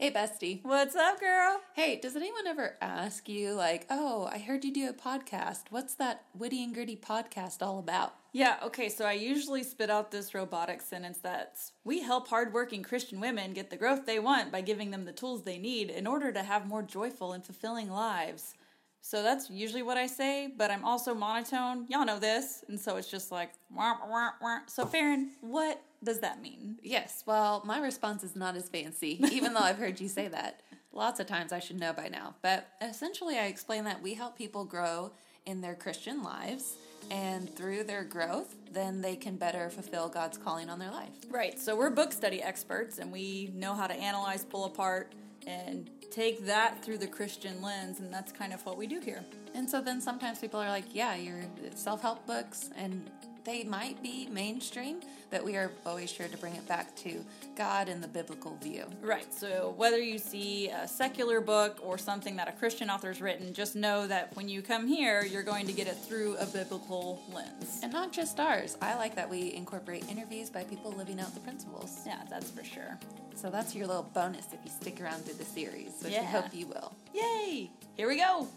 [0.00, 0.64] Hey, bestie.
[0.64, 1.60] What's up, girl?
[1.74, 5.64] Hey, does anyone ever ask you, like, oh, I heard you do a podcast.
[5.68, 8.14] What's that witty and gritty podcast all about?
[8.32, 13.20] Yeah, okay, so I usually spit out this robotic sentence that's we help hardworking Christian
[13.20, 16.32] women get the growth they want by giving them the tools they need in order
[16.32, 18.54] to have more joyful and fulfilling lives.
[19.02, 21.84] So that's usually what I say, but I'm also monotone.
[21.90, 22.64] Y'all know this.
[22.68, 24.60] And so it's just like, wah, wah, wah.
[24.66, 26.78] so Farron, what does that mean?
[26.82, 30.62] Yes, well, my response is not as fancy, even though I've heard you say that.
[30.92, 32.34] Lots of times I should know by now.
[32.42, 35.12] But essentially, I explain that we help people grow
[35.46, 36.76] in their Christian lives,
[37.10, 41.10] and through their growth, then they can better fulfill God's calling on their life.
[41.30, 45.14] Right, so we're book study experts, and we know how to analyze, pull apart,
[45.46, 49.24] and take that through the Christian lens, and that's kind of what we do here.
[49.54, 51.42] And so then sometimes people are like, yeah, your
[51.74, 53.10] self help books, and
[53.44, 57.24] they might be mainstream, but we are always sure to bring it back to
[57.56, 58.84] God and the biblical view.
[59.00, 63.54] Right, so whether you see a secular book or something that a Christian author's written,
[63.54, 67.22] just know that when you come here, you're going to get it through a biblical
[67.32, 67.80] lens.
[67.82, 68.76] And not just ours.
[68.82, 72.00] I like that we incorporate interviews by people living out the principles.
[72.06, 72.98] Yeah, that's for sure.
[73.34, 76.20] So that's your little bonus if you stick around through the series, which Yeah.
[76.20, 76.92] we hope you will.
[77.14, 77.70] Yay!
[77.96, 78.48] Here we go.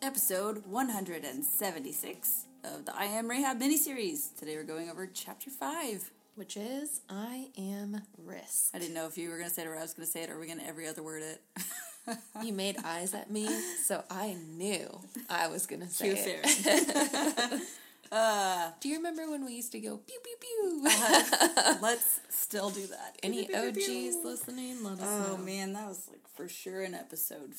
[0.00, 4.36] Episode 176 of the I Am Rahab miniseries.
[4.38, 6.10] Today we're going over chapter 5.
[6.34, 8.70] Which is I am risk.
[8.74, 10.10] I didn't know if you were going to say it or I was going to
[10.10, 11.42] say it or we're going to every other word it.
[12.42, 13.46] You made eyes at me,
[13.84, 14.88] so I knew
[15.30, 16.46] I was gonna say Cue it.
[16.48, 17.60] Farron.
[18.10, 20.82] Uh, do you remember when we used to go pew pew pew?
[20.84, 21.76] Uh-huh.
[21.80, 23.16] Let's still do that.
[23.22, 24.82] Any OGs listening?
[24.82, 25.44] Let us Oh know.
[25.44, 27.52] man, that was like for sure in episode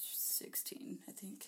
[0.00, 1.46] 16, I think.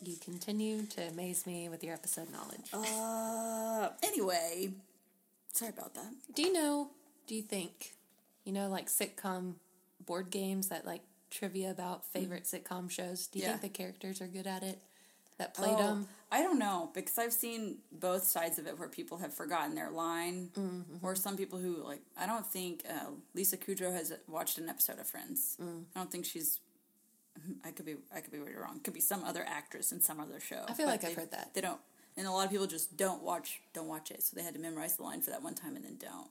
[0.00, 2.66] You continue to amaze me with your episode knowledge.
[2.72, 4.70] Uh, anyway,
[5.52, 6.12] sorry about that.
[6.34, 6.90] Do you know?
[7.26, 7.92] Do you think?
[8.44, 9.54] You know, like sitcom
[10.04, 13.26] board games that like trivia about favorite sitcom shows.
[13.28, 13.50] Do you Yeah.
[13.58, 14.80] think the characters are good at it?
[15.38, 16.08] That played them.
[16.30, 19.90] I don't know because I've seen both sides of it where people have forgotten their
[19.90, 20.50] line,
[21.02, 22.02] or some people who like.
[22.16, 25.56] I don't think uh, Lisa Kudrow has watched an episode of Friends.
[25.60, 26.58] I don't think she's.
[27.40, 27.66] Mm-hmm.
[27.66, 27.96] I could be.
[28.14, 28.80] I could be really wrong.
[28.84, 30.64] Could be some other actress in some other show.
[30.68, 31.54] I feel like I've heard that.
[31.54, 31.80] They don't,
[32.16, 33.60] and a lot of people just don't watch.
[33.72, 35.84] Don't watch it, so they had to memorize the line for that one time and
[35.84, 36.28] then don't.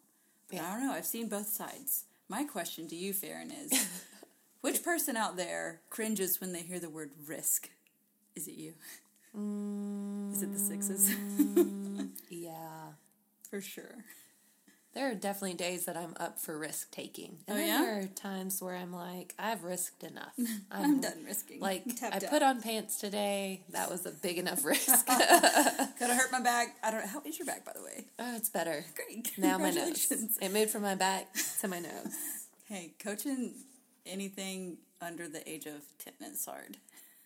[0.47, 0.67] But Yeah.
[0.69, 0.93] I don't know.
[0.93, 2.03] I've seen both sides.
[2.29, 3.87] My question to you, Farron, is
[4.61, 7.69] which person out there cringes when they hear the word risk?
[8.35, 8.73] Is it you?
[10.33, 11.09] Is it the sixes?
[11.09, 12.91] Mm, yeah.
[13.49, 14.03] For sure.
[14.93, 17.37] There are definitely days that I'm up for risk taking.
[17.47, 17.77] And Oh, yeah?
[17.81, 20.33] there are times where I'm like, I've risked enough.
[20.71, 21.61] I'm done risking.
[21.61, 22.23] Like I out.
[22.29, 23.61] put on pants today.
[23.69, 25.05] That was a big enough risk.
[25.07, 26.75] Gotta hurt my back.
[26.83, 27.01] I don't.
[27.01, 27.07] know.
[27.07, 28.05] How is your back, by the way?
[28.19, 28.83] oh, it's better.
[28.95, 29.31] Great.
[29.37, 30.11] Now my nose.
[30.41, 31.27] It moved from my back
[31.61, 32.13] to my nose.
[32.65, 33.53] Hey, coaching
[34.05, 36.77] anything under the age of ten is hard.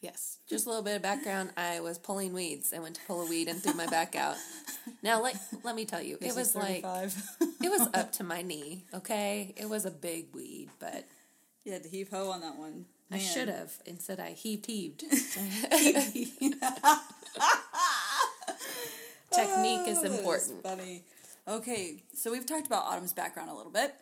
[0.06, 0.38] Yes.
[0.48, 1.50] Just a little bit of background.
[1.58, 2.72] I was pulling weeds.
[2.76, 4.36] I went to pull a weed and threw my back out.
[5.02, 8.84] Now let let me tell you, it was like it was up to my knee.
[8.94, 11.06] Okay, it was a big weed, but
[11.64, 12.86] you had to heave ho on that one.
[13.12, 13.74] I should have.
[13.88, 15.04] Instead, I heaved heaved.
[19.32, 20.62] Technique is Oh, important.
[20.64, 21.04] funny.
[21.48, 23.96] Okay, so we've talked about Autumn's background a little bit.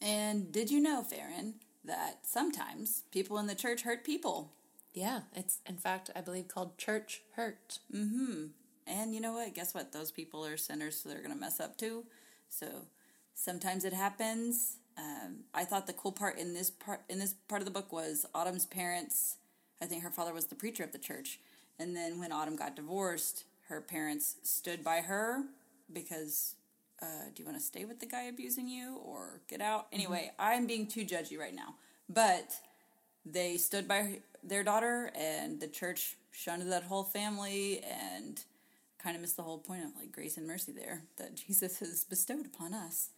[0.00, 4.52] And did you know, Farron, that sometimes people in the church hurt people?
[4.94, 7.78] Yeah, it's in fact I believe called church hurt.
[7.94, 8.44] Mm hmm.
[8.86, 9.54] And you know what?
[9.54, 9.92] Guess what?
[9.92, 12.04] Those people are sinners, so they're going to mess up too.
[12.48, 12.86] So
[13.34, 14.78] sometimes it happens.
[14.96, 17.92] Um, I thought the cool part in this part in this part of the book
[17.92, 19.36] was Autumn's parents.
[19.80, 21.38] I think her father was the preacher of the church,
[21.78, 25.44] and then when Autumn got divorced, her parents stood by her
[25.92, 26.54] because.
[27.00, 29.86] Uh, do you want to stay with the guy abusing you or get out?
[29.92, 31.76] Anyway, I'm being too judgy right now,
[32.08, 32.56] but
[33.24, 38.42] they stood by their daughter and the church shunned that whole family and
[39.02, 42.04] kind of missed the whole point of like grace and mercy there that Jesus has
[42.04, 43.10] bestowed upon us.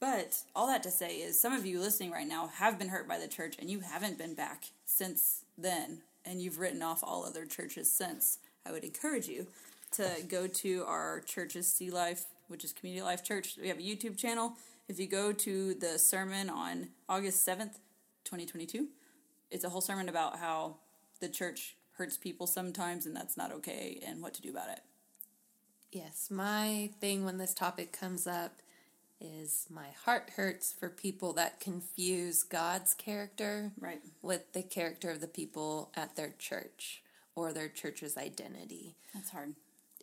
[0.00, 3.08] But all that to say is some of you listening right now have been hurt
[3.08, 7.24] by the church and you haven't been back since then and you've written off all
[7.24, 8.38] other churches since.
[8.66, 9.46] I would encourage you
[9.92, 13.56] to go to our church's Sea Life, which is Community Life Church.
[13.60, 14.52] We have a YouTube channel.
[14.88, 17.78] If you go to the sermon on August 7th,
[18.24, 18.88] 2022,
[19.50, 20.76] it's a whole sermon about how
[21.20, 24.80] the church hurts people sometimes and that's not okay and what to do about it.
[25.90, 28.60] Yes, my thing when this topic comes up
[29.20, 34.00] is my heart hurts for people that confuse God's character Right.
[34.22, 37.02] with the character of the people at their church
[37.34, 38.96] or their church's identity.
[39.14, 39.54] That's hard.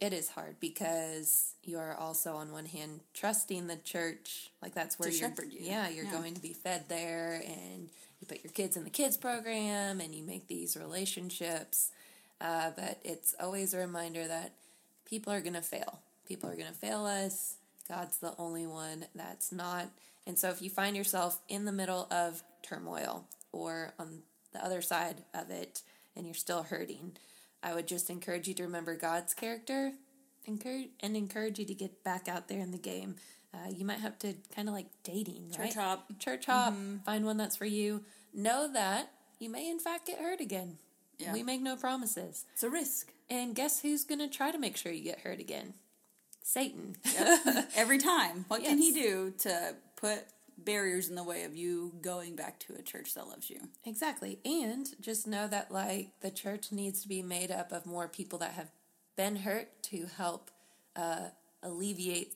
[0.02, 5.10] It is hard because you're also on one hand trusting the church, like that's where
[5.10, 5.60] To you're, shepherd you.
[5.62, 6.12] yeah, you're Yeah.
[6.12, 7.90] going to be fed there, and
[8.26, 11.92] kids in the kids program and you make these relationships.
[12.42, 14.54] Uh, but it's always a reminder that
[15.06, 16.00] people are going to fail.
[16.28, 17.56] People are going to fail us.
[17.88, 19.90] God's the only one that's not.
[20.28, 24.24] And so if you find yourself in the middle of turmoil or on
[24.54, 25.82] the other side of it
[26.16, 27.14] and you're still hurting,
[27.62, 29.94] I would just encourage you to remember God's character
[30.48, 33.16] and encourage you to get back out there in the game.
[33.56, 35.68] Uh, you might have to kind of like dating, right?
[35.68, 36.20] Church hop.
[36.20, 36.74] Church hop.
[37.06, 38.04] Find one that's for you.
[38.34, 40.78] Know that you may, in fact, get hurt again.
[41.18, 41.32] Yeah.
[41.32, 42.44] We make no promises.
[42.54, 43.14] It's a risk.
[43.30, 45.74] And guess who's going to try to make sure you get hurt again?
[46.44, 46.96] Satan.
[47.76, 48.46] Every time.
[48.50, 50.26] What can he do to put
[50.58, 53.60] barriers in the way of you going back to a church that loves you?
[53.86, 54.40] exactly.
[54.46, 58.40] And just know that, like, the church needs to be made up of more people
[58.40, 58.70] that have
[59.16, 60.52] been hurt to help
[60.96, 61.30] uh,
[61.64, 62.34] alleviate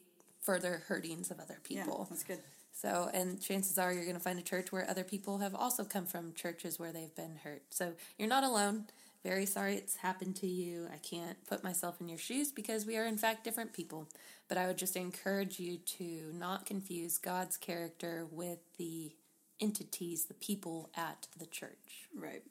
[0.50, 2.00] further hurtings of other people.
[2.00, 2.40] Yeah, that's good.
[2.72, 5.84] So, and chances are you're going to find a church where other people have also
[5.84, 7.62] come from churches where they've been hurt.
[7.70, 8.86] So, you're not alone.
[9.24, 10.88] Very sorry it's happened to you.
[10.92, 14.08] I can't put myself in your shoes because we are, in fact, different people.
[14.48, 19.12] But I would just encourage you to not confuse God's character with the
[19.60, 22.08] entities, the people at the church.
[22.18, 22.42] Right.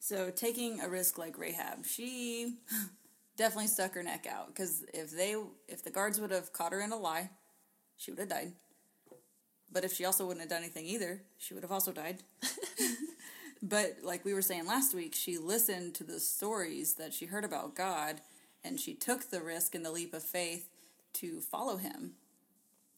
[0.00, 2.56] So taking a risk like Rahab, she
[3.36, 5.36] definitely stuck her neck out because if they
[5.68, 7.30] if the guards would have caught her in a lie,
[7.96, 8.52] she would have died.
[9.70, 12.22] But if she also wouldn't have done anything either, she would have also died.
[13.62, 17.44] but like we were saying last week, she listened to the stories that she heard
[17.44, 18.20] about God
[18.62, 20.68] and she took the risk and the leap of faith
[21.14, 22.12] to follow him.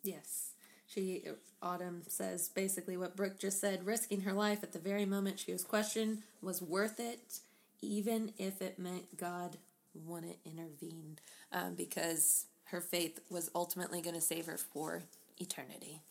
[0.03, 0.51] Yes.
[0.87, 1.25] She,
[1.63, 5.53] Autumn says basically what Brooke just said risking her life at the very moment she
[5.53, 7.41] was questioned was worth it,
[7.81, 9.57] even if it meant God
[9.95, 11.19] wouldn't intervene,
[11.53, 15.03] um, because her faith was ultimately going to save her for
[15.39, 16.03] eternity.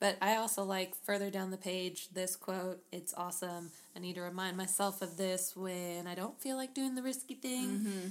[0.00, 2.82] But I also like further down the page this quote.
[2.90, 3.70] It's awesome.
[3.94, 7.34] I need to remind myself of this when I don't feel like doing the risky
[7.34, 7.68] thing.
[7.68, 8.08] Mm-hmm.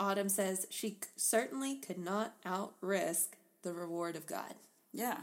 [0.00, 4.54] Autumn says she certainly could not out risk the reward of God.
[4.92, 5.18] Yeah.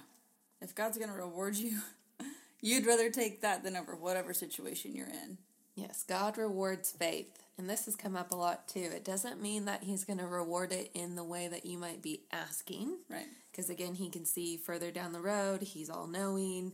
[0.61, 1.79] If God's going to reward you,
[2.61, 5.39] you'd rather take that than over whatever situation you're in.
[5.75, 7.42] Yes, God rewards faith.
[7.57, 8.89] And this has come up a lot too.
[8.93, 12.01] It doesn't mean that He's going to reward it in the way that you might
[12.01, 12.97] be asking.
[13.09, 13.27] Right.
[13.51, 16.73] Because again, He can see further down the road, He's all knowing.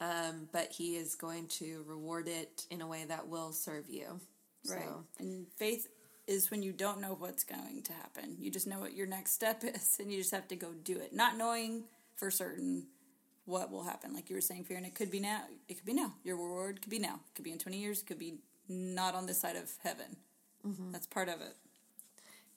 [0.00, 4.20] Um, but He is going to reward it in a way that will serve you.
[4.68, 4.84] Right.
[4.84, 5.88] So, And faith
[6.26, 8.36] is when you don't know what's going to happen.
[8.38, 10.96] You just know what your next step is and you just have to go do
[10.98, 11.12] it.
[11.12, 11.84] Not knowing
[12.14, 12.86] for certain
[13.46, 14.14] what will happen.
[14.14, 15.42] Like you were saying, Fear, and it could be now.
[15.68, 16.14] It could be now.
[16.22, 17.14] Your reward could be now.
[17.14, 18.00] It could be in 20 years.
[18.00, 18.38] It could be
[18.70, 20.16] not on this side of heaven.
[20.66, 20.92] Mm-hmm.
[20.92, 21.56] That's part of it.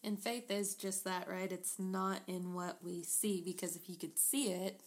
[0.03, 1.51] and faith is just that, right?
[1.51, 3.41] It's not in what we see.
[3.45, 4.81] Because if you could see it,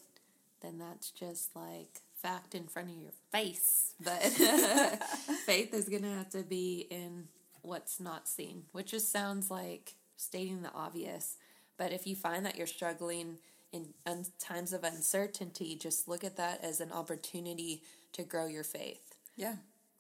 [0.62, 3.94] then that's just like fact in front of your face.
[4.02, 4.23] But
[5.46, 7.28] faith is going to have to be in
[7.62, 11.37] what's not seen, which just sounds like stating the obvious.
[11.78, 13.38] But if you find that you're struggling
[13.73, 17.82] in un- times of uncertainty, just look at that as an opportunity
[18.12, 19.14] to grow your faith.
[19.37, 19.56] Yeah.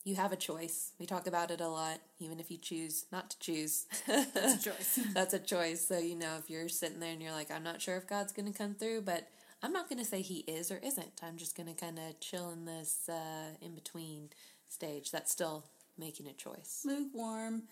[0.06, 0.92] You have a choice.
[1.00, 3.86] We talk about it a lot, even if you choose not to choose.
[4.06, 5.00] It's a choice.
[5.12, 5.84] That's a choice.
[5.84, 8.32] So, you know, if you're sitting there and you're like, I'm not sure if God's
[8.32, 9.26] going to come through, but
[9.64, 11.20] I'm not going to say he is or isn't.
[11.24, 14.30] I'm just going to kind of chill in this uh, in between
[14.68, 15.10] stage.
[15.10, 15.64] That's still
[15.98, 16.82] making a choice.
[16.84, 17.64] Lukewarm.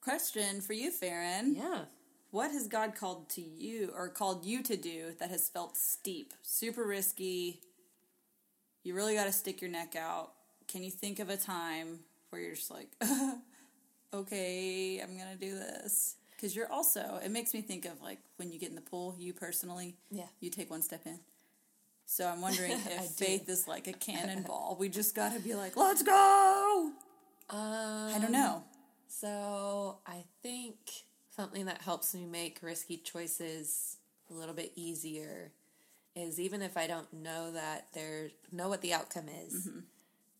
[0.00, 1.54] Question for you, Farron.
[1.54, 1.80] Yeah.
[2.30, 6.32] What has God called to you or called you to do that has felt steep,
[6.40, 7.60] super risky?
[8.82, 10.32] You really got to stick your neck out.
[10.72, 11.98] Can you think of a time
[12.30, 12.88] where you're just like,
[14.14, 16.16] okay, I'm to do this?
[16.34, 19.14] Because you're also, it makes me think of like when you get in the pool,
[19.18, 20.24] you personally, Yeah.
[20.40, 21.20] you take one step in.
[22.06, 23.24] So I'm wondering if do.
[23.24, 24.76] faith is like a cannonball.
[24.80, 26.90] we just got to be like, let's go.
[27.50, 27.58] Um,
[28.14, 28.64] I don't know.
[29.08, 30.76] So I think
[31.36, 33.98] something that helps me make risky choices
[34.30, 35.52] a little bit easier
[36.16, 39.68] is even if I don't know that there know what the outcome is,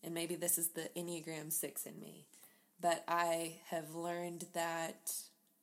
[0.03, 2.25] and maybe this is the Enneagram six in me,
[2.81, 5.13] but I have learned that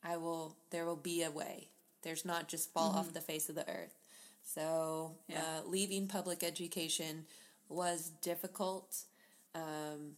[0.03, 1.69] I will there will be a way.
[2.03, 3.95] There's not just fall off the face of the earth.
[4.43, 5.43] So Yeah.
[5.43, 7.27] uh, leaving public education
[7.69, 8.97] was difficult.
[9.55, 10.17] Um,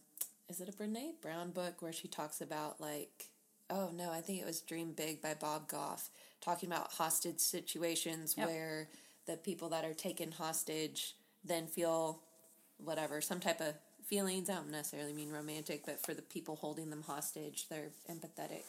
[0.49, 3.29] is it a Brene Brown book where she talks about like
[3.69, 6.09] oh no I think it was Dream Big by Bob Goff
[6.41, 8.47] talking about hostage situations Yep.
[8.47, 8.89] where
[9.25, 12.21] the people that are taken hostage then feel
[12.77, 13.73] whatever some type of
[14.05, 18.63] feelings I don't necessarily mean romantic but for the people holding them hostage they're empathetic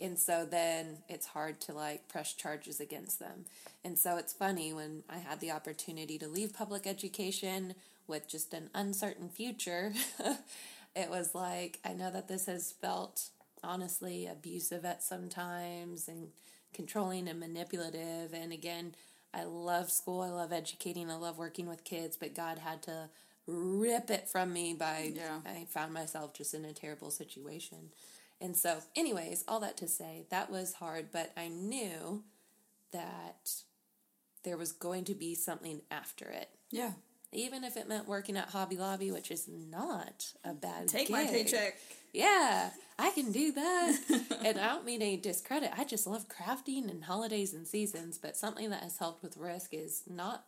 [0.00, 3.44] and so then it's hard to like press charges against them
[3.84, 7.74] and so it's funny when I had the opportunity to leave public education
[8.06, 9.92] with just an uncertain future,
[10.96, 13.28] it was like, I know that this has felt
[13.64, 16.28] honestly abusive at some times and
[16.74, 18.34] controlling and manipulative.
[18.34, 18.94] And again,
[19.32, 23.08] I love school, I love educating, I love working with kids, but God had to
[23.46, 25.40] rip it from me by Yeah.
[25.44, 27.90] I found myself just in a terrible situation.
[28.40, 32.24] And so, anyways, all that to say, that was hard, but I knew
[32.90, 33.62] that
[34.42, 36.48] there was going to be something after it.
[36.70, 36.92] Yeah.
[37.32, 41.24] Even if it meant working at Hobby Lobby, which is not a bad Take my
[41.24, 41.78] paycheck.
[42.12, 43.98] Yeah, I can do that.
[44.44, 45.70] and I don't mean any discredit.
[45.76, 49.72] I just love crafting and holidays and seasons, but something that has helped with risk
[49.72, 50.44] is not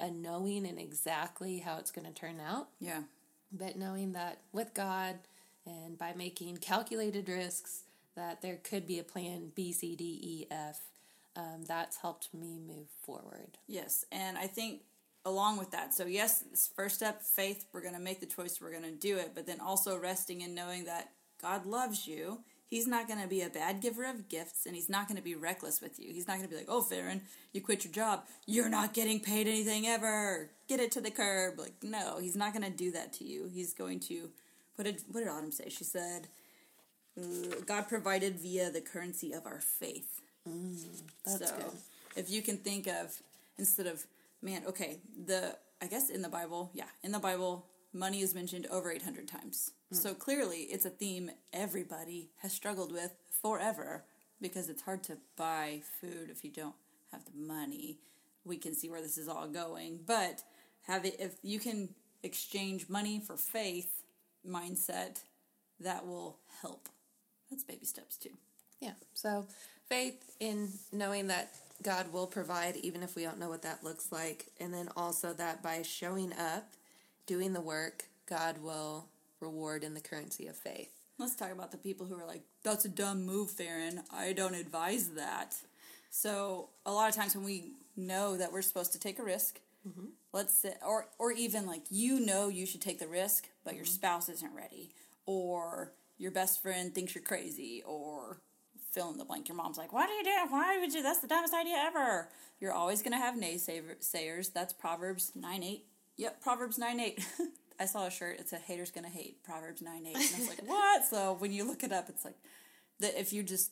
[0.00, 3.02] a knowing and exactly how it's going to turn out, Yeah.
[3.52, 5.18] but knowing that with God
[5.66, 7.84] and by making calculated risks,
[8.16, 10.80] that there could be a plan B, C, D, E, F.
[11.36, 13.58] Um, that's helped me move forward.
[13.68, 14.80] Yes, and I think
[15.24, 16.42] along with that, so yes,
[16.74, 19.46] first step, faith, we're going to make the choice, we're going to do it, but
[19.46, 22.40] then also resting in knowing that God loves you.
[22.70, 25.22] He's not going to be a bad giver of gifts, and he's not going to
[25.22, 26.12] be reckless with you.
[26.12, 27.22] He's not going to be like, "Oh, Farron,
[27.52, 28.22] you quit your job.
[28.46, 30.50] You're not getting paid anything ever.
[30.68, 33.50] Get it to the curb." Like, no, he's not going to do that to you.
[33.52, 34.30] He's going to.
[34.76, 35.68] What did What did Autumn say?
[35.68, 36.28] She said,
[37.18, 40.22] uh, "God provided via the currency of our faith."
[41.24, 41.72] That's so good.
[42.14, 43.20] if you can think of
[43.58, 44.06] instead of
[44.42, 48.66] man, okay, the I guess in the Bible, yeah, in the Bible, money is mentioned
[48.70, 49.72] over 800 times.
[49.92, 50.18] So hmm.
[50.18, 54.04] clearly, it's a theme everybody has struggled with forever
[54.40, 56.74] because it's hard to buy food if you don't
[57.12, 57.98] have the money.
[58.44, 60.42] We can see where this is all going, but
[60.86, 61.90] have it if you can
[62.22, 64.02] exchange money for faith
[64.48, 65.22] mindset,
[65.80, 66.88] that will help.
[67.50, 68.30] That's baby steps too.
[68.80, 68.92] Yeah.
[69.14, 69.46] So
[69.88, 74.12] faith in knowing that God will provide even if we don't know what that looks
[74.12, 74.46] like.
[74.60, 76.72] And then also that by showing up,
[77.26, 79.06] doing the work, God will
[79.40, 80.90] reward in the currency of faith.
[81.18, 84.02] Let's talk about the people who are like, that's a dumb move, Farron.
[84.12, 85.56] I don't advise that.
[86.10, 89.60] So, a lot of times when we know that we're supposed to take a risk,
[89.86, 90.06] mm-hmm.
[90.32, 93.84] let's say, or, or even like you know you should take the risk, but your
[93.84, 93.92] mm-hmm.
[93.92, 94.90] spouse isn't ready,
[95.26, 98.38] or your best friend thinks you're crazy, or
[98.90, 99.48] fill in the blank.
[99.48, 100.30] Your mom's like, "Why do you do?
[100.30, 100.50] it?
[100.50, 101.02] Why would you?
[101.02, 102.28] That's the dumbest idea ever."
[102.60, 104.52] You're always gonna have naysayers.
[104.52, 105.84] That's Proverbs nine eight.
[106.20, 107.26] Yep, Proverbs nine eight.
[107.80, 108.38] I saw a shirt.
[108.40, 110.16] It said "Haters gonna hate." Proverbs nine eight.
[110.16, 112.36] And I was like, "What?" So when you look it up, it's like
[112.98, 113.18] that.
[113.18, 113.70] If you just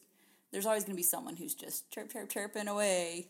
[0.50, 3.28] there's always gonna be someone who's just chirp chirp chirping away,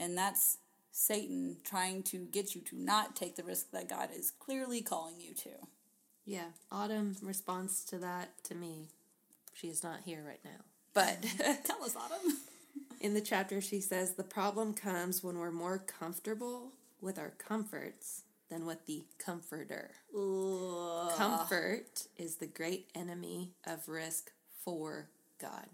[0.00, 0.58] and that's
[0.90, 5.20] Satan trying to get you to not take the risk that God is clearly calling
[5.20, 5.50] you to.
[6.24, 6.48] Yeah.
[6.72, 8.88] Autumn responds to that to me.
[9.54, 10.64] She is not here right now.
[10.92, 11.22] But
[11.64, 12.38] Tell us, Autumn.
[13.00, 18.22] in the chapter, she says the problem comes when we're more comfortable with our comforts
[18.50, 19.90] than with the comforter.
[21.16, 24.32] Comfort is the great enemy of risk
[24.64, 25.08] for
[25.40, 25.66] God.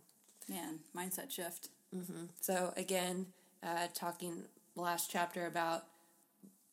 [0.49, 1.69] Man, mindset shift.
[2.41, 3.27] So again,
[3.63, 5.85] uh, talking last chapter about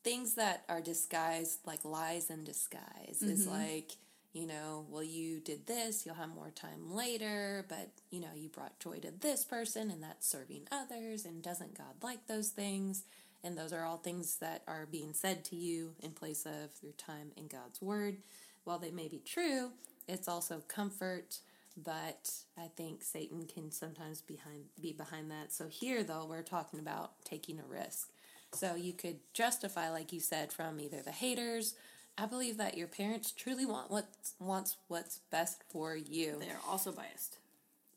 [0.02, 3.92] things that are disguised, like lies in disguise, is like
[4.32, 8.48] you know, well, you did this, you'll have more time later, but you know, you
[8.48, 13.04] brought joy to this person, and that's serving others, and doesn't God like those things?
[13.42, 16.92] And those are all things that are being said to you in place of your
[16.92, 18.18] time in God's Word.
[18.64, 19.70] While they may be true,
[20.06, 21.40] it's also comfort
[21.76, 25.52] but I think Satan can sometimes behind be behind that.
[25.52, 28.10] So here though we're talking about taking a risk.
[28.52, 31.74] So you could justify like you said from either the haters,
[32.18, 36.36] I believe that your parents truly want what wants what's best for you.
[36.38, 37.38] They are also biased.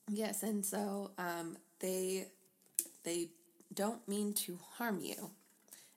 [0.10, 2.28] Yes, and so um, they
[3.04, 3.30] they
[3.74, 5.32] don't mean to harm you.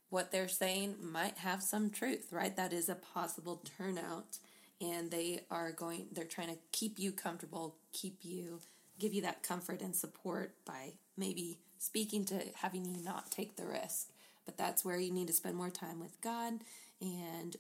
[0.09, 2.57] What they're saying might have some truth, right?
[2.57, 4.39] That is a possible turnout,
[4.81, 6.07] and they are going.
[6.13, 8.61] They're trying to keep you comfortable, keep you,
[8.99, 13.67] give you that comfort and support by maybe speaking to having you not take the
[13.67, 14.11] risk.
[14.45, 16.61] But that's where you need to spend more time with God
[17.01, 17.57] and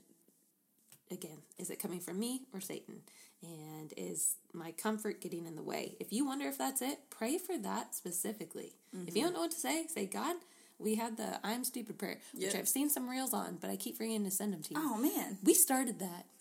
[1.11, 3.01] again, is it coming from me or Satan?
[3.43, 5.97] And is my comfort getting in the way?
[6.01, 8.73] If you wonder if that's it, pray for that specifically.
[8.93, 9.21] If you mm-hmm.
[9.21, 10.37] don't know what to say, say, God,
[10.79, 13.97] we had the I'm stupid prayer, which I've seen some reels on, but I keep
[13.97, 14.81] forgetting to send them to you.
[14.81, 15.39] Oh man.
[15.43, 16.27] We started that.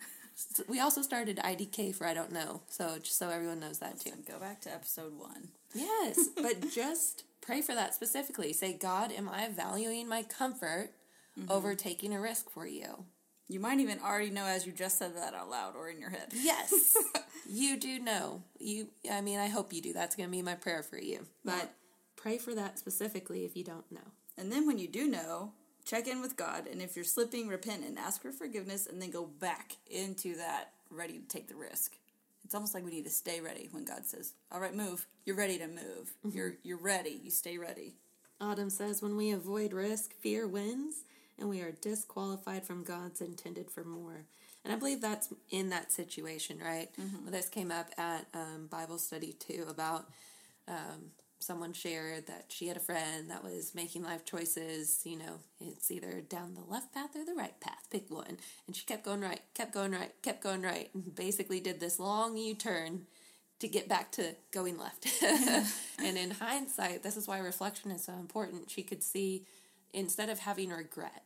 [0.67, 4.11] We also started IDK for I don't know, so just so everyone knows that too.
[4.27, 5.47] Go back to episode one.
[5.73, 8.51] Yes, but just pray for that specifically.
[8.51, 10.89] Say, God, am I valuing my comfort
[11.39, 11.49] mm-hmm.
[11.49, 13.05] over taking a risk for you?
[13.47, 16.09] You might even already know as you just said that out loud or in your
[16.09, 16.29] head.
[16.33, 16.95] Yes,
[17.49, 18.41] you do know.
[18.59, 19.93] You, I mean, I hope you do.
[19.93, 21.25] That's going to be my prayer for you.
[21.43, 21.71] But
[22.15, 24.11] pray for that specifically if you don't know.
[24.37, 25.51] And then when you do know,
[25.85, 29.11] check in with God, and if you're slipping, repent and ask for forgiveness, and then
[29.11, 31.97] go back into that ready to take the risk.
[32.43, 35.07] It's almost like we need to stay ready when God says, "All right, move.
[35.25, 36.13] You're ready to move.
[36.25, 36.37] Mm-hmm.
[36.37, 37.19] You're you're ready.
[37.23, 37.95] You stay ready."
[38.41, 41.05] Autumn says, when we avoid risk, fear wins,
[41.39, 44.25] and we are disqualified from God's intended for more.
[44.63, 46.89] And I believe that's in that situation, right?
[47.30, 50.06] This came up at um, Bible study too about
[50.68, 55.01] um, someone shared that she had a friend that was making life choices.
[55.04, 57.88] You know, it's either down the left path or the right path.
[57.92, 58.38] Pick one.
[58.65, 62.00] And she kept going right, kept going right, kept going right, and basically did this
[62.00, 63.06] long U turn
[63.60, 65.08] to get back to going left.
[66.00, 68.72] and in hindsight, this is why reflection is so important.
[68.72, 69.46] She could see
[69.95, 71.23] instead of having regret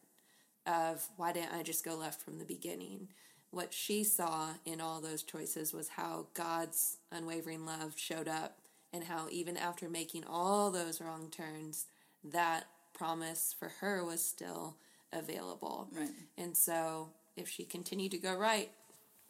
[0.65, 3.09] of why didn't I just go left from the beginning,
[3.51, 8.59] what she saw in all those choices was how God's unwavering love showed up
[8.93, 11.87] and how even after making all those wrong turns,
[12.23, 14.77] that promise for her was still
[15.11, 15.89] available.
[15.91, 16.09] Right.
[16.37, 18.69] And so if she continued to go right,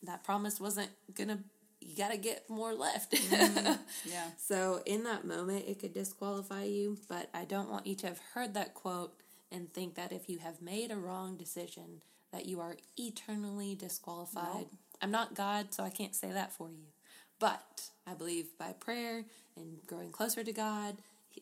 [0.03, 1.39] that promise wasn't going to
[1.81, 3.13] you got to get more left.
[3.13, 3.73] Mm-hmm.
[4.05, 4.27] Yeah.
[4.37, 8.19] So in that moment, it could disqualify you, but I don't want you to have
[8.33, 9.13] heard that quote
[9.51, 12.01] and think that if you have made a wrong decision,
[12.31, 14.43] that you are eternally disqualified.
[14.43, 14.69] No.
[15.01, 16.87] I'm not God, so I can't say that for you.
[17.39, 19.25] But I believe by prayer
[19.55, 20.97] and growing closer to God,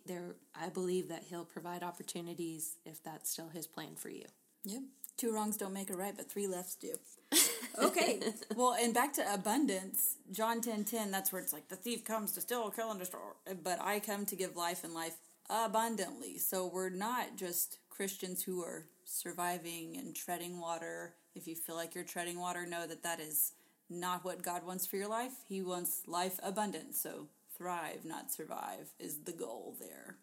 [0.05, 4.25] there I believe that He'll provide opportunities if that's still His plan for you.
[4.63, 4.81] Yep.
[5.17, 6.93] Two wrongs don't make a right, but three lefts do.
[7.79, 8.19] Okay.
[8.55, 11.11] well, and back to abundance, John ten ten.
[11.11, 13.19] That's where it's like the thief comes to steal, kill, and destroy.
[13.63, 16.39] But I come to give life and life abundantly.
[16.39, 21.15] So we're not just Christians who are surviving and treading water.
[21.33, 23.53] If you feel like you're treading water, know that that is
[23.89, 25.31] not what God wants for your life.
[25.49, 26.95] He wants life abundant.
[26.95, 27.27] So
[27.57, 30.17] thrive, not survive, is the goal there.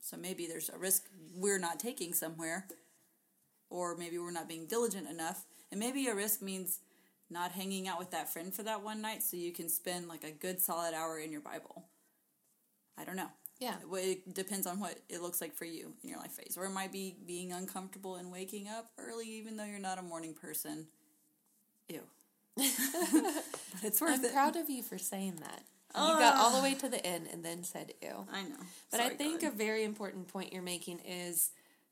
[0.00, 2.68] So maybe there's a risk we're not taking somewhere
[3.68, 5.44] or maybe we're not being diligent enough.
[5.72, 6.78] And maybe a risk means
[7.28, 10.22] not hanging out with that friend for that one night so you can spend like
[10.22, 11.86] a good solid hour in your Bible.
[12.96, 13.30] I don't know.
[13.58, 13.74] Yeah.
[13.92, 16.56] It depends on what it looks like for you in your life phase.
[16.56, 20.02] Or it might be being uncomfortable and waking up early even though you're not a
[20.02, 20.86] morning person.
[21.88, 22.02] Ew.
[22.56, 22.64] but
[23.82, 24.18] it's worth it.
[24.18, 24.32] I'm it.
[24.32, 25.62] proud of you for saying that.
[25.94, 28.26] You got all the way to the end and then said ew.
[28.30, 28.56] I know.
[28.90, 29.52] But I think God.
[29.52, 31.50] a very important point you're making is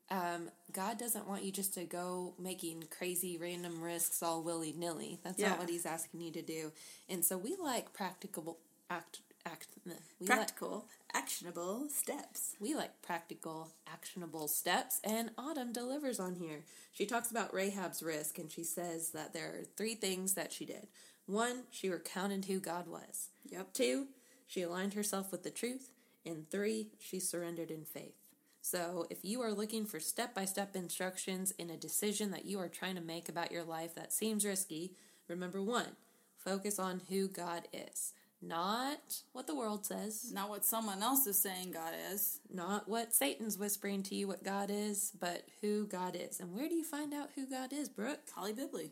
[0.09, 5.19] um, God doesn't want you just to go making crazy random risks all willy nilly.
[5.23, 5.49] That's Yeah.
[5.49, 6.71] not what He's asking you to do.
[7.09, 9.19] And so we like practicable act
[9.51, 9.67] act.
[9.85, 9.91] We
[10.27, 12.55] like, practical, actionable steps.
[12.59, 16.63] we like practical, actionable steps, and Autumn delivers on here.
[16.91, 20.65] She talks about Rahab's risk, and she says that there are three things that she
[20.65, 20.87] did.
[21.25, 23.29] One, she recounted who God was.
[23.49, 23.73] Yep.
[23.73, 24.07] Two,
[24.47, 25.89] she aligned herself with the truth.
[26.25, 28.15] And three, she surrendered in faith.
[28.61, 32.59] So, if you are looking for step by step instructions in a decision that you
[32.59, 34.91] are trying to make about your life that seems risky,
[35.29, 35.95] remember one,
[36.37, 38.13] focus on who God is.
[38.41, 42.39] Not what the world says, Not what someone else is saying God is.
[42.53, 46.39] not what Satan's whispering to you what God is, but who God is.
[46.39, 48.19] And where do you find out who God is, Brooke?
[48.35, 48.91] Holly Bibley.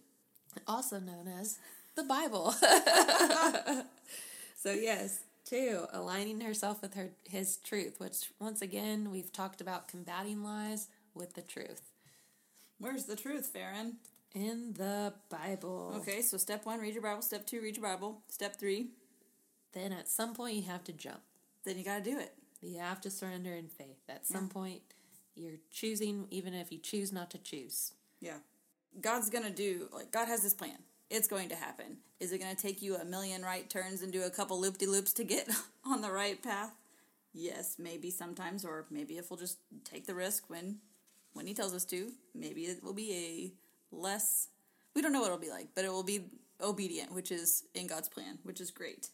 [0.68, 1.60] also known as
[1.96, 2.52] the Bible.
[4.58, 9.88] so yes, two, aligning herself with her his truth, which once again we've talked about
[9.88, 11.92] combating lies with the truth
[12.80, 13.98] Where's the truth, Farron?
[14.34, 15.94] in the Bible.
[16.02, 17.22] Okay, so step one, read your Bible.
[17.22, 18.22] Step two, read your Bible.
[18.28, 18.90] Step three,
[19.76, 21.22] Then at some point you have to jump.
[21.66, 22.34] then you got to do it.
[22.62, 24.00] You have to surrender in faith.
[24.10, 24.82] At some point
[25.36, 27.94] you're choosing even if you choose not to choose.
[28.22, 28.38] Yeah.
[29.02, 30.78] God's going to do, like, God has this plan.
[31.10, 31.98] It's going to happen.
[32.20, 34.78] Is it going to take you a million right turns and do a couple loop
[34.78, 35.50] de loops to get
[35.86, 36.72] on the right path?
[37.34, 40.78] Yes, maybe sometimes, or maybe if we'll just take the risk when
[41.34, 43.12] when He tells us to, maybe it will be
[43.92, 44.48] a less.
[44.96, 46.30] We don't know what it'll be like, but it will be
[46.62, 49.10] obedient, which is in God's plan, which is great.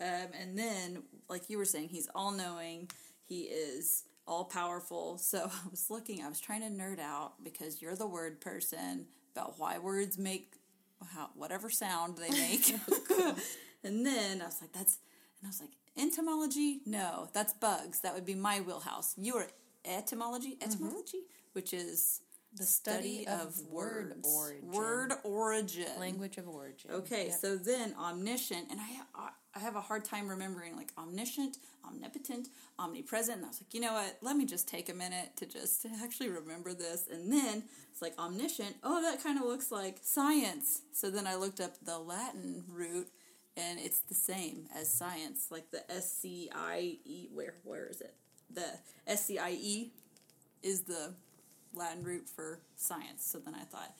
[0.00, 2.90] Um, and then, like you were saying, He's all knowing.
[3.28, 5.18] He is all powerful.
[5.18, 9.06] So I was looking, I was trying to nerd out because you're the word person
[9.34, 10.54] about why words make
[11.14, 12.68] how, whatever sound they make.
[13.84, 14.98] and then I was like, that's,
[15.40, 16.80] and I was like, entomology?
[16.86, 18.00] No, that's bugs.
[18.00, 19.14] That would be my wheelhouse.
[19.16, 19.46] You are
[19.84, 20.58] etymology?
[20.60, 21.22] Etymology?
[21.52, 22.20] Which is
[22.56, 24.26] the study of word words.
[24.34, 24.72] origin.
[24.72, 25.86] Word origin.
[25.98, 26.90] Language of origin.
[26.90, 27.38] Okay, Yep.
[27.40, 32.48] so then omniscient, and I, I I have a hard time remembering like omniscient, omnipotent,
[32.78, 33.38] omnipresent.
[33.38, 34.16] And I was like, you know what?
[34.22, 37.08] Let me just take a minute to just actually remember this.
[37.10, 38.76] And then it's like omniscient.
[38.84, 40.82] Oh, that kind of looks like science.
[40.92, 43.08] So then I looked up the Latin root,
[43.56, 47.28] and it's the same as science, like the S C I E.
[47.32, 48.14] Where where is it?
[48.52, 48.66] The
[49.06, 49.92] S C I E
[50.62, 51.14] is the
[51.74, 53.24] Latin root for science.
[53.24, 53.94] So then I thought,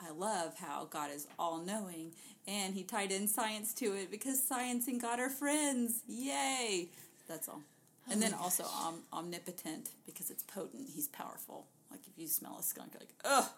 [0.00, 2.12] I love how God is all knowing,
[2.46, 6.02] and he tied in science to it because science and God are friends.
[6.08, 6.88] Yay!
[7.28, 7.62] That's all.
[8.10, 10.88] And then oh also om- omnipotent because it's potent.
[10.92, 11.66] He's powerful.
[11.90, 13.48] Like if you smell a skunk, you're like, ugh,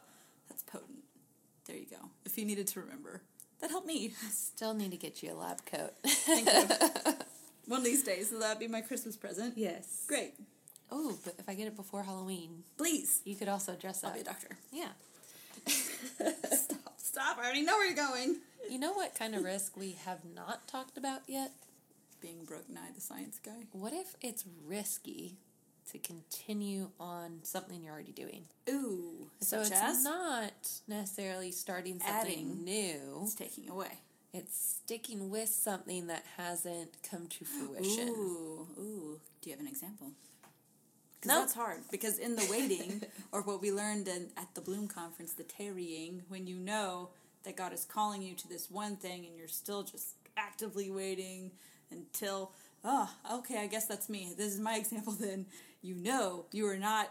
[0.49, 1.05] that's potent.
[1.67, 2.11] There you go.
[2.27, 3.23] If you needed to remember,
[3.61, 4.13] that helped me.
[4.31, 5.93] Still need to get you a lab coat.
[6.05, 7.15] Thank you.
[7.67, 9.55] One of these days, will that be my Christmas present?
[9.57, 10.05] yes.
[10.07, 10.35] Great.
[10.97, 13.21] Oh, but if I get it before Halloween, Please.
[13.25, 14.11] you could also dress up.
[14.11, 14.57] I'll be a doctor.
[14.73, 14.91] Yeah.
[15.67, 16.95] Stop.
[16.97, 17.39] Stop.
[17.39, 18.37] I already know where you're going.
[18.71, 21.51] You know what kind of risk we have not talked about yet?
[22.21, 23.67] Being Brooke Nye, the science guy.
[23.73, 25.37] What if it's risky
[25.91, 28.45] to continue on something you're already doing?
[28.71, 29.31] Ooh.
[29.41, 30.53] So it's not
[30.87, 32.65] necessarily starting something Adding.
[32.65, 33.21] new.
[33.25, 33.99] It's taking away.
[34.33, 38.09] It's sticking with something that hasn't come to fruition.
[38.11, 38.67] Ooh.
[38.79, 39.21] Ooh.
[39.43, 40.13] Do you have an example?
[41.25, 41.41] Because No.
[41.41, 41.81] that's hard.
[41.91, 46.23] Because in the waiting, or what we learned in, at the Bloom conference, the tarrying,
[46.29, 47.09] when you know
[47.45, 51.51] that God is calling you to this one thing and you're still just actively waiting
[51.91, 52.53] until,
[52.85, 54.35] oh, okay, I guess that's me.
[54.37, 55.47] This is my example then.
[55.83, 57.11] You know you are not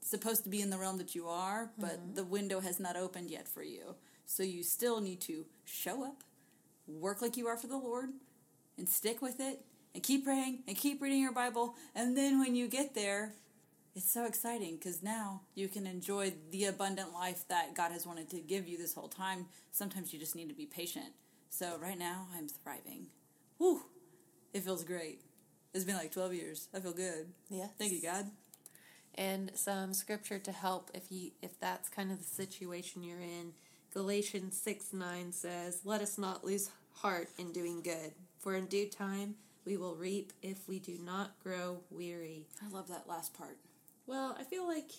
[0.00, 2.14] supposed to be in the realm that you are, but mm-hmm.
[2.14, 3.94] the window has not opened yet for you.
[4.26, 6.22] So you still need to show up,
[6.86, 8.10] work like you are for the Lord,
[8.78, 9.60] and stick with it,
[9.94, 11.74] and keep praying, and keep reading your Bible.
[11.94, 13.34] And then when you get there,
[13.94, 18.30] it's so exciting because now you can enjoy the abundant life that God has wanted
[18.30, 19.46] to give you this whole time.
[19.72, 21.12] Sometimes you just need to be patient.
[21.50, 23.06] So right now, I'm thriving.
[23.58, 23.82] Whew,
[24.54, 25.22] it feels great.
[25.74, 26.68] It's been like 12 years.
[26.74, 27.32] I feel good.
[27.50, 27.66] Yeah.
[27.78, 28.26] Thank you, God.
[29.14, 33.52] and some scripture to help if you if that's kind of the situation you're in.
[33.92, 38.88] Galatians six nine says, "Let us not lose heart in doing good, for in due
[38.88, 43.58] time we will reap if we do not grow weary." I love that last part.
[44.06, 44.90] Well, I feel like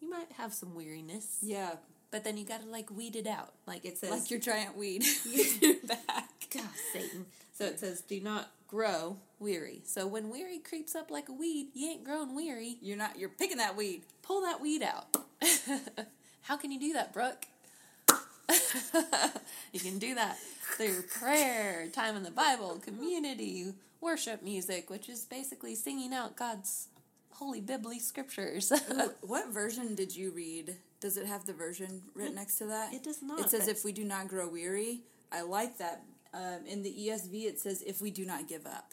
[0.00, 1.76] you might have some weariness, Yeah,
[2.10, 3.52] but then you got to like weed it out.
[3.66, 5.04] Like it says, like your giant weed.
[5.24, 6.28] You're back.
[6.52, 7.26] God, Satan.
[7.52, 11.68] So it says, "Do not grow weary." So when weary creeps up like a weed,
[11.74, 12.76] you ain't grown weary.
[12.80, 13.18] You're not.
[13.18, 14.02] You're picking that weed.
[14.22, 15.16] pull that weed out.
[16.42, 17.46] How can you do that, Brooke?
[19.72, 20.38] you can do that
[20.76, 26.88] through prayer, time in the Bible, community, worship music, which is basically singing out God's
[27.30, 28.72] holy biblically scriptures.
[28.92, 30.76] Ooh, what version did you read?
[31.00, 32.92] Does it have the version written next to that?
[32.92, 36.02] it does not, It says, "If we do not grow weary." I like that.
[36.34, 38.92] Um, in the ESV, it says, "If we do not give up."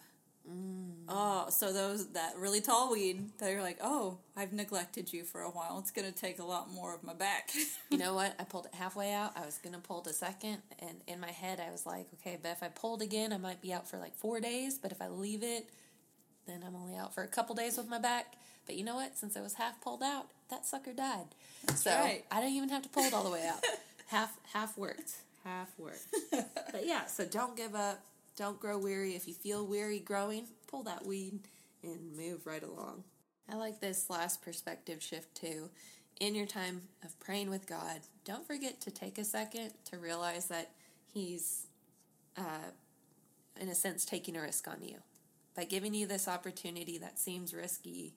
[0.50, 1.06] Mm.
[1.08, 5.42] Oh, so those that really tall weed that you're like, oh, I've neglected you for
[5.42, 5.78] a while.
[5.80, 7.52] It's going to take a lot more of my back.
[7.90, 8.36] you know what?
[8.40, 9.32] I pulled it halfway out.
[9.36, 12.38] I was gonna pull it a second, and in my head, I was like, okay,
[12.42, 14.78] but if I pulled again, I might be out for like four days.
[14.78, 15.70] But if I leave it,
[16.48, 18.34] then I'm only out for a couple days with my back.
[18.66, 19.18] But you know what?
[19.18, 21.28] Since I was half pulled out, that sucker died.
[21.76, 22.24] so right.
[22.32, 23.64] I don't even have to pull it all the way out.
[24.08, 25.14] half half worked.
[25.44, 26.08] Half worked.
[26.32, 28.04] but yeah, so don't give up.
[28.36, 29.15] Don't grow weary.
[29.15, 31.39] If you feel weary growing, pull that weed
[31.84, 33.04] and move right along.
[33.50, 35.69] I like this last perspective shift too.
[36.19, 40.48] In your time of praying with God, don't forget to take a second to realize
[40.48, 40.71] that
[41.13, 41.67] He's,
[42.38, 42.71] uh,
[43.60, 44.98] in a sense, taking a risk on you.
[45.56, 48.15] By giving you this opportunity that seems risky,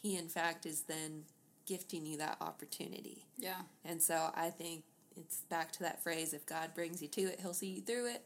[0.00, 1.24] He, in fact, is then
[1.66, 3.26] gifting you that opportunity.
[3.36, 3.62] yeah.
[3.84, 4.84] And so I think
[5.16, 8.06] it's back to that phrase if God brings you to it, He'll see you through
[8.12, 8.22] it.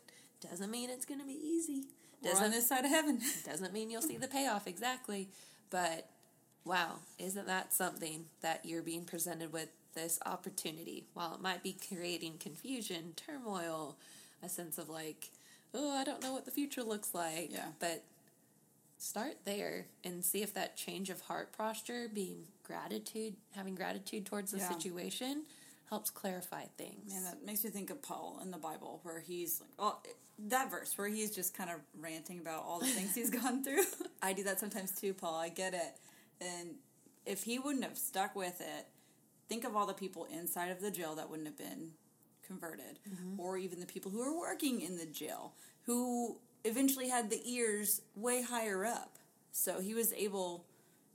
[0.51, 1.85] Doesn't mean it's going to be easy.
[2.23, 3.21] We're on Doesn't this side of heaven.
[3.45, 5.29] doesn't mean you'll see the payoff exactly,
[5.71, 6.09] but
[6.65, 11.05] wow, isn't that something that you're being presented with this opportunity?
[11.15, 13.97] While it might be creating confusion, turmoil,
[14.43, 15.31] a sense of like,
[15.75, 17.51] oh, I don't know what the future looks like.
[17.53, 17.67] Yeah.
[17.79, 18.05] But
[18.99, 24.51] start there and see if that change of heart posture, being gratitude, having gratitude towards
[24.53, 24.69] the Yeah.
[24.71, 25.45] situation,
[25.89, 27.13] helps clarify things.
[27.13, 29.99] Man, that makes me think of Paul in the Bible, where he's like, oh,
[30.47, 33.85] that verse where he's just kind of ranting about all the things he's gone through.
[34.23, 35.37] I do that sometimes too, Paul.
[35.37, 35.97] I get it.
[36.41, 36.77] And
[37.27, 38.87] if he wouldn't have stuck with it,
[39.49, 41.93] think of all the people inside of the jail that wouldn't have been
[42.47, 43.41] converted, mm-hmm.
[43.41, 48.03] or even the people who are working in the jail who eventually had the ears
[48.17, 49.19] way higher up.
[49.53, 50.65] So he was able,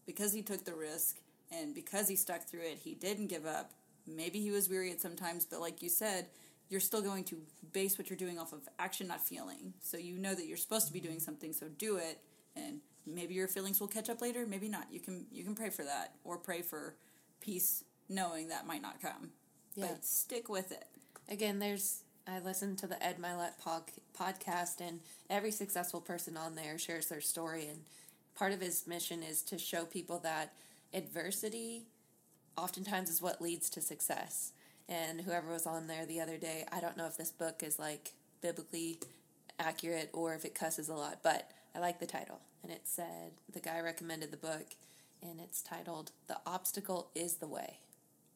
[0.06, 1.18] because he took the risk
[1.52, 3.72] and because he stuck through it, he didn't give up.
[4.16, 6.28] Maybe he was weary at some times, but like you said,
[6.70, 7.38] you're still going to
[7.74, 9.74] base what you're doing off of action, not feeling.
[9.82, 11.24] So you know that you're supposed to be doing mm-hmm.
[11.24, 12.20] something, so do it.
[12.56, 14.88] And maybe your feelings will catch up later, maybe not.
[14.92, 16.96] You can you can pray for that or pray for
[17.42, 19.32] peace, knowing that might not come.
[19.76, 19.88] Yeah.
[19.88, 20.86] But stick with it.
[21.30, 23.84] Again, there's I listened to the Ed Mylett pod,
[24.18, 27.68] podcast, and every successful person on there shares their story.
[27.68, 27.80] And
[28.36, 30.54] part of his mission is to show people that
[30.94, 31.88] adversity
[32.60, 34.52] oftentimes is what leads to success.
[34.88, 37.78] And whoever was on there the other day, I don't know if this book is
[37.78, 39.00] like biblically
[39.60, 42.40] accurate or if it cusses a lot, but I like the title.
[42.64, 44.76] And it said, the guy recommended the book,
[45.22, 47.80] and it's titled, The Obstacle is the Way.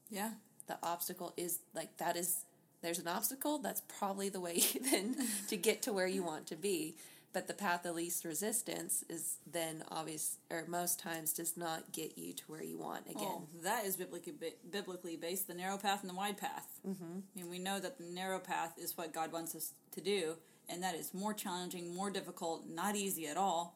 [0.09, 0.31] Yeah.
[0.67, 2.45] The obstacle is like, that is,
[2.81, 5.15] there's an obstacle, that's probably the way then
[5.49, 6.95] to get to where you want to be.
[7.33, 12.15] But the path of least resistance is then obvious, or most times does not get
[12.15, 13.23] you to where you want again.
[13.23, 14.33] Well, that is biblically
[14.71, 15.47] biblically based.
[15.47, 16.67] The narrow path and the wide path.
[16.87, 17.19] Mm-hmm.
[17.35, 20.35] I mean, we know that the narrow path is what God wants us to do,
[20.69, 23.75] and that is more challenging, more difficult, not easy at all.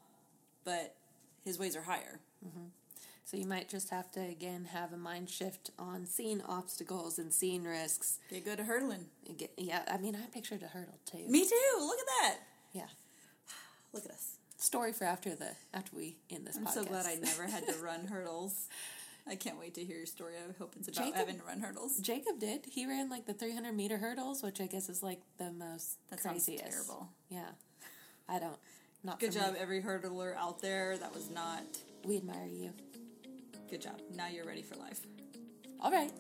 [0.64, 0.94] But
[1.44, 2.20] His ways are higher.
[3.26, 7.34] So you might just have to again have a mind shift on seeing obstacles and
[7.34, 8.20] seeing risks.
[8.30, 9.08] Get good at hurdling.
[9.36, 11.28] Get- yeah, I mean, I pictured a hurdle too.
[11.28, 11.78] Me too.
[11.80, 12.36] Look at that.
[12.72, 12.86] Yeah,
[13.94, 14.38] Look at us.
[14.58, 16.74] story for after the after we end this I'm podcast.
[16.74, 18.68] so glad I never had to run hurdles.
[19.30, 20.34] I can't wait to hear your story.
[20.38, 21.98] I hope it's about Jacob- having to run hurdles.
[22.00, 22.62] Jacob did.
[22.72, 26.20] He ran like the 300 meter hurdles, which I guess is like the most That
[26.22, 26.64] sounds craziest.
[26.72, 27.10] terrible.
[27.30, 27.50] Yeah,
[28.30, 28.58] I don't.
[29.04, 29.60] Not Good job, me.
[29.60, 30.98] every hurdler out there.
[30.98, 31.62] That was not
[32.06, 32.72] We admire you.
[33.70, 34.00] good job.
[34.16, 35.02] Now you're ready for life.
[35.82, 36.12] All right.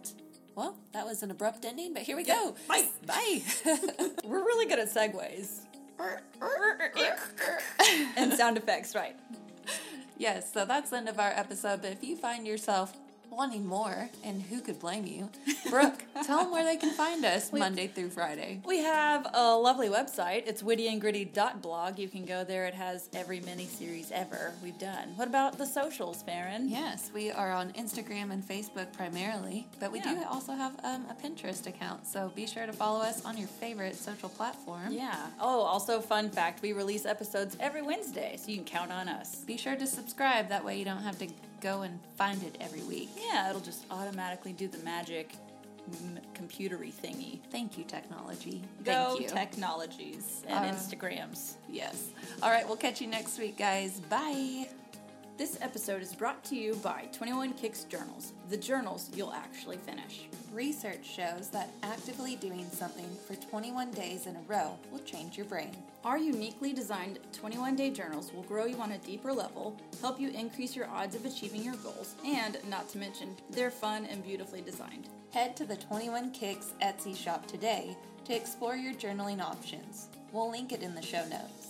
[0.55, 2.55] Well, that was an abrupt ending, but here we go.
[2.67, 2.87] Bye.
[3.05, 3.41] Bye.
[4.25, 5.59] We're really good at segues
[8.17, 9.15] and sound effects, right?
[10.17, 11.81] yes, so that's the end of our episode.
[11.81, 12.95] But if you find yourself
[13.37, 15.29] wanting more, and who could blame you,
[15.69, 18.59] Brooke, tell them where they can find us Monday through Friday.
[18.65, 20.47] We have a lovely website.
[20.47, 21.99] It's wittyandgritty.blog.
[21.99, 22.65] You can go there.
[22.65, 25.09] It has every mini series ever we've done.
[25.15, 26.67] What about the socials, Farron?
[26.67, 31.13] Yes, we are on Instagram and Facebook primarily, but we do also have um, a
[31.13, 32.07] Pinterest account.
[32.07, 34.91] So be sure to follow us on your favorite social platform.
[34.91, 35.27] Yeah.
[35.39, 39.35] Oh, also, fun fact we release episodes every Wednesday, so you can count on us.
[39.35, 40.49] Be sure to subscribe.
[40.49, 41.27] That way you don't have to
[41.61, 43.09] go and find it every week.
[43.17, 45.31] Yeah, it'll just automatically do the magic
[46.03, 47.39] m- computery thingy.
[47.51, 48.61] Thank you, technology.
[48.83, 49.27] Go Thank you.
[49.29, 51.53] technologies and Uh, Instagrams.
[51.69, 52.09] yes.
[52.43, 53.99] All right, we'll catch you next week, guys.
[54.01, 54.67] Bye.
[55.37, 60.25] This episode is brought to you by 21 Kicks Journals, the journals you'll actually finish.
[60.51, 65.45] Research shows that actively doing something for 21 days in a row will change your
[65.45, 65.77] brain.
[66.03, 70.29] Our uniquely designed 21 day journals will grow you on a deeper level, help you
[70.29, 74.61] increase your odds of achieving your goals, and not to mention, they're fun and beautifully
[74.61, 75.07] designed.
[75.31, 77.95] Head to the 21 Kicks Etsy shop today
[78.25, 80.07] to explore your journaling options.
[80.31, 81.66] We'll link it in the show notes.